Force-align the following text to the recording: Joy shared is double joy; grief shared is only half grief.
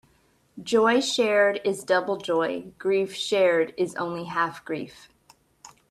Joy 0.59 0.99
shared 0.99 1.61
is 1.63 1.83
double 1.83 2.17
joy; 2.17 2.71
grief 2.79 3.13
shared 3.13 3.71
is 3.77 3.93
only 3.97 4.23
half 4.23 4.65
grief. 4.65 5.09